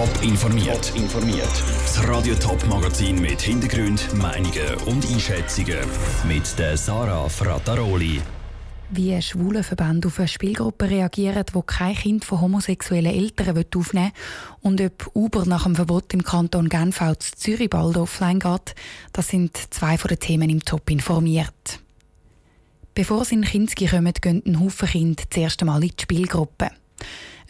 [0.00, 0.92] Top informiert.
[0.96, 1.62] informiert.
[1.82, 5.76] Das Radio Top Magazin mit Hintergrund, Meinungen und Einschätzungen
[6.26, 8.22] mit der Sarah Frataroli.
[8.88, 14.12] Wie schwule Verbände auf eine Spielgruppe reagieren, die kein Kind von homosexuellen Eltern aufnehmen
[14.62, 18.38] will und ob Uber nach dem Verbot im Kanton Genf auch zu Zürich bald offline
[18.38, 18.74] geht,
[19.12, 21.78] das sind zwei von den Themen im Top informiert.
[22.94, 26.70] Bevor sie in Kinski kommen, gehen ein Haufen Kinder zuerst einmal in die Spielgruppe.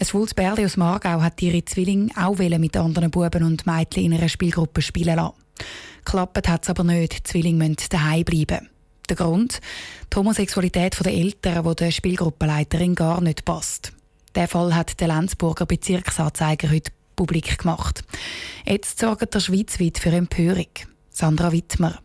[0.01, 4.15] Ein schwules Bärli aus Margau hat ihre Zwillinge auch mit anderen Buben und Mädchen in
[4.15, 5.35] einer Spielgruppe spielen lassen.
[6.07, 8.71] Klappt hat es aber nicht, die Zwillinge müssen daheim bleiben.
[9.11, 9.61] Der Grund?
[10.11, 13.93] Die Homosexualität der Eltern, die der Spielgruppenleiterin gar nicht passt.
[14.35, 18.03] Der Fall hat der Lenzburger Bezirksanzeiger heute publik gemacht.
[18.65, 20.71] Jetzt sorgt er schweizweit für Empörung.
[21.11, 21.99] Sandra Wittmer.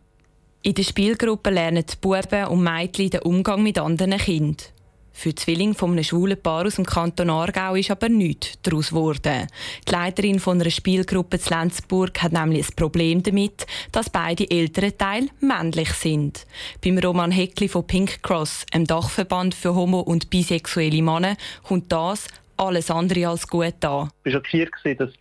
[0.64, 4.75] In der Spielgruppe lernen die Buben und Mädchen den Umgang mit anderen Kindern.
[5.18, 8.90] Für die Zwillinge von einem schwulen Paar aus dem Kanton Aargau ist aber nichts daraus
[8.90, 9.48] geworden.
[9.88, 14.96] Die Leiterin von einer Spielgruppe zu Lenzburg hat nämlich ein Problem damit, dass beide älteren
[14.98, 16.46] Teile männlich sind.
[16.84, 22.28] Beim Roman Heckli von Pink Cross, einem Dachverband für homo- und bisexuelle Männer, kommt das
[22.58, 24.10] alles andere als gut an.
[24.26, 25.12] Ich war schockiert, dass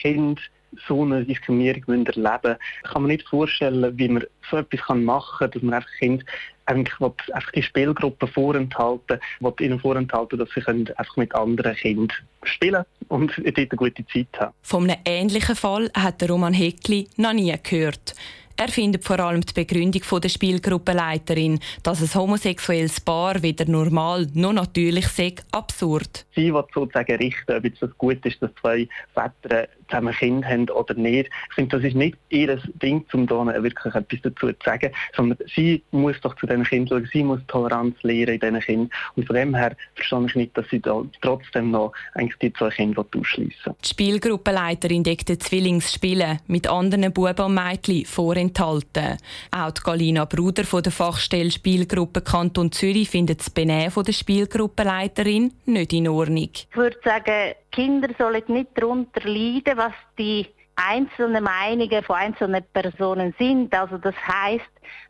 [0.00, 0.40] Kinder
[0.88, 2.56] so eine Diskriminierung erleben müssen.
[2.82, 6.24] Ich kann mir nicht vorstellen, wie man so etwas machen kann, dass man einfach Kind
[6.66, 12.84] eigentlich einfach die Spielgruppe vorenthalten, will ihnen vorenthalten, dass sie einfach mit anderen Kindern spielen
[13.08, 14.54] und dort eine gute Zeit haben.
[14.62, 18.14] Von einem ähnlichen Fall hat der Roman Heckli noch nie gehört.
[18.56, 24.52] Er findet vor allem die Begründung der Spielgruppenleiterin, dass ein homosexuelles Paar weder normal noch
[24.52, 26.24] natürlich sei, absurd.
[26.36, 30.94] Sie will sozusagen richten, ob es gut ist, dass zwei Väter zusammen Kinder haben oder
[30.94, 31.30] nicht.
[31.48, 35.38] Ich finde, das ist nicht ihr Ding, um da wirklich etwas dazu zu sagen, sondern
[35.52, 38.90] sie muss doch zu diesen Kindern schauen, sie muss Toleranz lehren in diesen Kindern.
[39.16, 42.70] Und von dem her verstehe ich nicht, dass sie da trotzdem noch eigentlich die zwei
[42.70, 49.18] Kinder ausschliessen Die Spielgruppenleiterin deckt die Zwillingsspiele mit anderen Buben und Mädchen vorenthalten.
[49.50, 55.52] Auch die Galina Bruder von der Fachstelle Spielgruppe Kanton Zürich findet das Benehmen der Spielgruppenleiterin
[55.66, 56.50] nicht in Ordnung.
[56.52, 63.34] Ich würde sagen, Kinder sollen nicht darunter leiden, was die einzelnen Meinungen von einzelnen Personen
[63.38, 63.74] sind.
[63.74, 64.64] Also das heißt,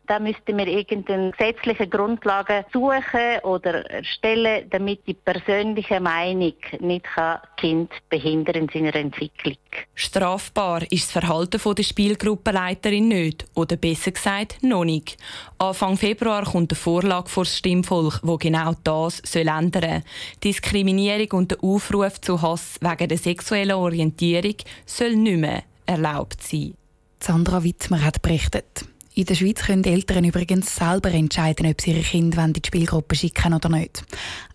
[0.07, 7.39] da müssten wir irgendeine gesetzliche Grundlage suchen oder erstellen, damit die persönliche Meinung nicht das
[7.57, 9.57] Kind behindern in seiner Entwicklung.
[9.95, 15.17] Strafbar ist das Verhalten der Spielgruppenleiterin nicht, oder besser gesagt, noch nicht.
[15.57, 20.03] Anfang Februar kommt eine Vorlage vor das Stimmvolk, wo genau das soll ändern
[20.43, 24.55] Diskriminierung und der Aufruf zu Hass wegen der sexuellen Orientierung
[24.85, 25.54] soll nicht mehr
[25.85, 26.73] erlaubt sein.
[27.19, 28.85] Sandra Wittmer hat berichtet.
[29.13, 33.15] In der Schweiz können Eltern übrigens selber entscheiden, ob sie ihre Kinder in die Spielgruppe
[33.15, 34.03] schicken oder nicht.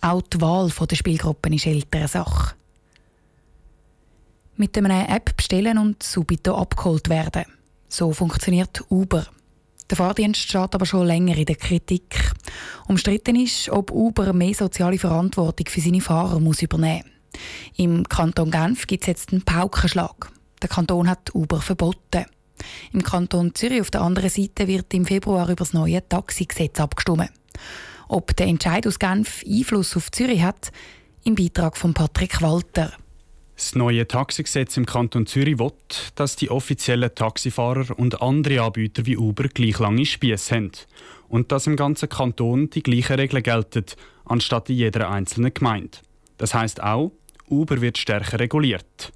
[0.03, 2.55] Auch die Wahl der Spielgruppen ist ältere Sache.
[4.57, 7.47] Mit einer App bestellen und subito abgeholt werden.
[7.89, 9.27] So funktioniert Uber.
[9.89, 12.31] Der Fahrdienst steht aber schon länger in der Kritik.
[12.87, 17.21] Umstritten ist, ob Uber mehr soziale Verantwortung für seine Fahrer muss übernehmen muss.
[17.77, 20.31] Im Kanton Genf gibt es jetzt einen Paukenschlag.
[20.63, 22.27] Der Kanton hat Uber verboten.
[22.93, 27.31] Im Kanton Zürich auf der anderen Seite wird im Februar über das neue Taxigesetz abgestimmt.
[28.09, 30.73] Ob der Entscheid aus Genf Einfluss auf Zürich hat,
[31.25, 32.93] im Beitrag von Patrick Walter.
[33.57, 35.73] Das neue Taxigesetz im Kanton Zürich will,
[36.15, 40.73] dass die offiziellen Taxifahrer und andere Anbieter wie Uber gleich lange Spieße haben
[41.29, 43.85] und dass im ganzen Kanton die gleichen Regeln gelten,
[44.25, 45.99] anstatt in jeder einzelnen Gemeinde.
[46.39, 47.13] Das heißt auch,
[47.49, 49.13] Uber wird stärker reguliert.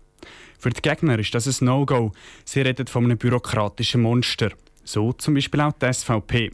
[0.59, 2.13] Für die Gegner ist das ein No-Go.
[2.45, 4.51] Sie reden von einem bürokratischen Monster.
[4.85, 6.51] So zum Beispiel auch die SVP.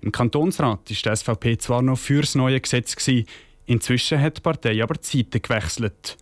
[0.00, 3.26] Im Kantonsrat ist die SVP zwar noch für das neue Gesetz gewesen,
[3.66, 6.16] inzwischen hat die Partei aber die Seite gewechselt.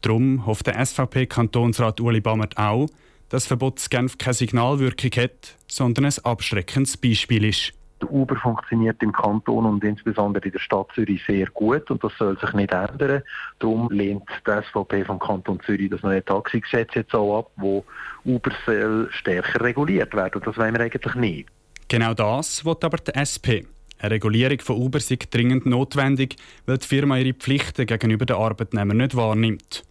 [0.00, 2.88] Darum hofft der SVP-Kantonsrat Uli Bammert auch,
[3.28, 7.72] dass das Verbot Genf keine Signalwirkung hat, sondern ein abschreckendes Beispiel ist.
[8.00, 12.12] Der Uber funktioniert im Kanton und insbesondere in der Stadt Zürich sehr gut und das
[12.18, 13.22] soll sich nicht ändern.
[13.58, 17.84] Darum lehnt die SVP vom Kanton Zürich das neue Taxigesetz jetzt auch ab, wo
[18.24, 21.48] Uber soll stärker reguliert werden und das wollen wir eigentlich nicht.
[21.88, 23.66] Genau das will aber die SP.
[23.98, 26.36] Eine Regulierung von Uber ist dringend notwendig,
[26.66, 29.82] weil die Firma ihre Pflichten gegenüber den Arbeitnehmern nicht wahrnimmt.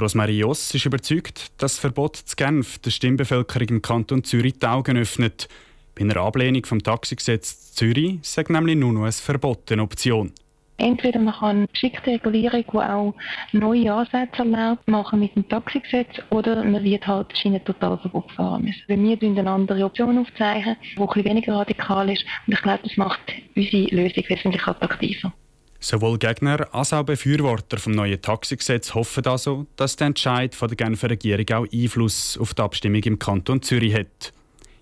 [0.00, 4.66] Rosmarie Joss ist überzeugt, dass das Verbot zu Genf der Stimmbevölkerung im Kanton Zürich die
[4.66, 5.48] Augen öffnet.
[5.94, 10.32] Bei einer Ablehnung vom Taxigesetz Zürich sagt nämlich nur noch eine verbotene Option.
[10.78, 13.14] Entweder man kann geschickte Regulierung, die auch
[13.52, 18.82] neue Ansätze erlaubt, machen mit dem Taxigesetz oder man wird halt Schienentotalverbot fahren müssen.
[18.86, 22.96] Wir müssen eine andere Option aufzeigen, die etwas weniger radikal ist und ich glaube, das
[22.96, 23.20] macht
[23.54, 25.32] unsere Lösung wesentlich attraktiver.
[25.78, 30.76] Sowohl Gegner als auch Befürworter vom neuen Taxigesetz hoffen also, dass der Entscheid von der
[30.76, 34.32] Genfer Regierung auch Einfluss auf die Abstimmung im Kanton Zürich hat.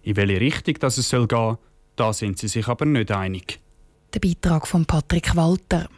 [0.02, 1.58] In welche Richtung das es soll gehen,
[1.96, 3.60] da sind sie sich aber nicht einig.
[4.14, 5.88] Der Beitrag von Patrick Walter.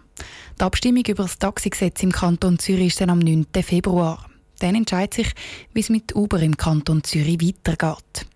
[0.58, 3.46] Die Abstimmung über das Taxigesetz im Kanton Zürich ist dann am 9.
[3.62, 4.26] Februar.
[4.58, 5.32] Dann entscheidet sich,
[5.72, 8.26] wie es mit Uber im Kanton Zürich weitergeht.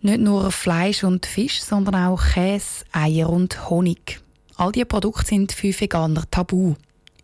[0.00, 4.20] Nicht nur Fleisch und Fisch, sondern auch Käse, Eier und Honig.
[4.56, 6.74] All diese Produkte sind für Veganer tabu.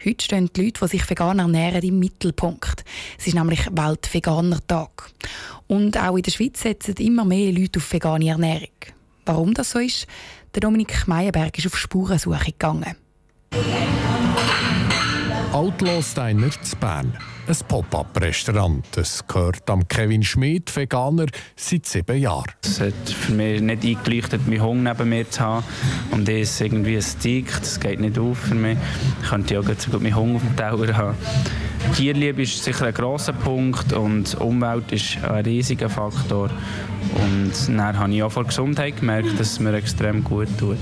[0.05, 2.85] Heute stehen die Leute, die sich vegan ernähren, im Mittelpunkt.
[3.19, 5.11] Es ist nämlich Weltveganer-Tag.
[5.69, 8.69] Und auch in der Schweiz setzen immer mehr Leute auf vegane Ernährung.
[9.25, 10.09] Warum das so ist?
[10.55, 12.97] Der Dominik Meyerberg ist auf Spurensuche gegangen.
[15.53, 17.13] Outlaws Diner zu Bern.
[17.47, 18.87] Ein Pop-up-Restaurant.
[18.97, 21.27] Es gehört am Kevin Schmidt, Veganer,
[21.57, 22.51] seit sieben Jahren.
[22.65, 25.65] Es hat für mich nicht eingeleuchtet, meinen Hunger neben mir zu haben.
[26.11, 28.79] Und das ist irgendwie ein Stick, das geht nicht auf für mich.
[29.23, 31.17] Ich könnte ja so gut meinen Hunger auf dem Teller haben.
[31.97, 36.49] Tierliebe ist sicher ein grosser Punkt und Umwelt ist ein riesiger Faktor.
[37.15, 40.79] Und dann habe ich auch vor Gesundheit gemerkt, dass es mir extrem gut tut.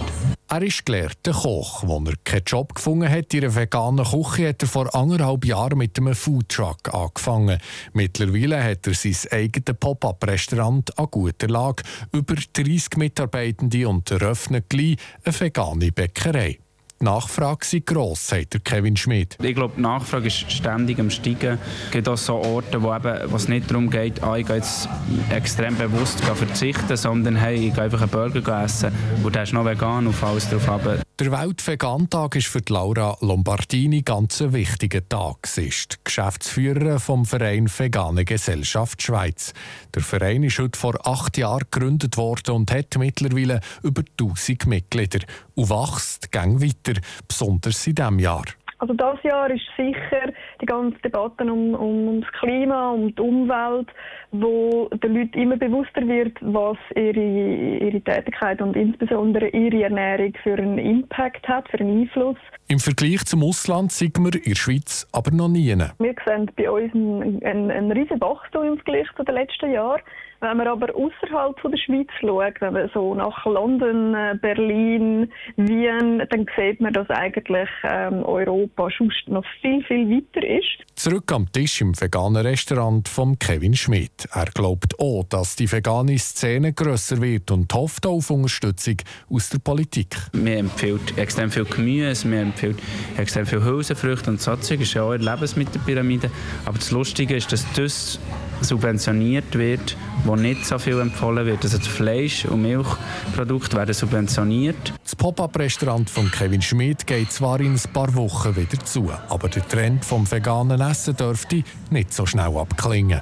[0.53, 1.85] Er ist gelehrter Koch.
[1.85, 5.79] Als er keinen Job gefunden hat in einer veganen Küche, hat er vor anderthalb Jahren
[5.79, 7.61] mit einem Foodtruck angefangen.
[7.93, 14.97] Mittlerweile hat er sein eigenes Pop-up-Restaurant an guter Lage, über 30 Mitarbeitende und eröffnet gleich
[15.25, 16.59] eine vegane Bäckerei.
[17.03, 19.39] Die Nachfrage sei gross, sagt Kevin Schmidt.
[19.43, 21.59] Ich glaube, die Nachfrage ist ständig am Steigen.
[21.87, 24.87] Es gibt auch so Orte, wo, es nicht darum geht, ah, ich gehe jetzt
[25.31, 28.93] extrem bewusst verzichten, sondern hey, ich gehe einfach einen Burger essen
[29.23, 31.01] und der ist noch vegan und alles drauf ab.
[31.21, 35.47] Der Weltvegan-Tag ist für Laura Lombardini ganz ein wichtiger Tag.
[35.47, 39.53] Sie ist Geschäftsführerin vom Verein Vegane Gesellschaft Schweiz.
[39.95, 45.19] Der Verein ist heute vor acht Jahren gegründet worden und hat mittlerweile über 1000 Mitglieder
[45.57, 48.47] und wächst gang weiter, besonders in diesem Jahr.
[48.81, 53.21] Also das Jahr ist sicher die ganze Debatte um, um, um das Klima, um die
[53.21, 53.89] Umwelt,
[54.33, 60.55] wo den Leuten immer bewusster wird, was ihre, ihre Tätigkeit und insbesondere ihre Ernährung für
[60.55, 62.39] einen Impact hat, für einen Einfluss.
[62.69, 65.77] Im Vergleich zum Ausland sieht man in der Schweiz aber noch nie.
[65.77, 70.01] Wir sehen bei uns einen, einen, einen riesen Wachstum im Vergleich zu den letzten Jahren.
[70.41, 76.23] Wenn man aber außerhalb der Schweiz schaut, wenn man so nach London, äh, Berlin, Wien,
[76.31, 80.87] dann sieht man, dass eigentlich ähm, Europa schon noch viel, viel weiter ist.
[80.95, 84.29] Zurück am Tisch im veganen Restaurant von Kevin Schmidt.
[84.33, 88.97] Er glaubt auch, dass die vegane Szene grösser wird und hofft auf Unterstützung
[89.31, 90.17] aus der Politik.
[90.33, 92.79] Mir empfiehlt extrem viel Gemüse, mir empfiehlt
[93.19, 94.81] extrem viel Hülsenfrüchte und so Zeug.
[94.81, 96.31] ist ja auch ein Lebensmittelpyramide.
[96.65, 98.19] Aber das Lustige ist, dass das
[98.61, 101.65] subventioniert wird, wo nicht so viel empfohlen wird.
[101.65, 104.93] Also das Fleisch- und Milchprodukte werden subventioniert.
[105.03, 109.67] Das Pop-up-Restaurant von Kevin Schmidt geht zwar in ein paar Wochen wieder zu, aber der
[109.67, 113.21] Trend vom veganen Essen dürfte nicht so schnell abklingen.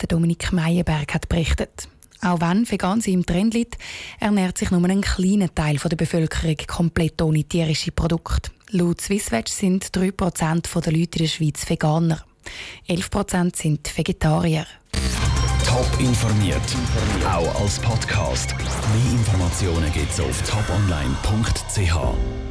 [0.00, 1.88] Der Dominik Meyerberg hat berichtet.
[2.20, 3.76] Auch wenn vegan sie im Trend liegt,
[4.18, 8.50] ernährt sich nur ein kleiner Teil der Bevölkerung komplett ohne tierische Produkte.
[8.70, 12.24] Laut Swisswatch sind 3% der Leute in der Schweiz Veganer.
[12.88, 14.66] 11% sind Vegetarier.
[15.66, 16.60] Top informiert,
[17.26, 18.54] auch als Podcast.
[18.56, 22.43] Mehr Informationen gibt es auf toponline.ch.